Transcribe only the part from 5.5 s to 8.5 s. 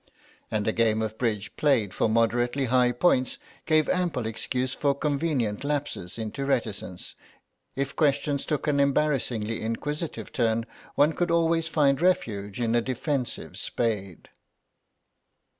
lapses into reticence; if questions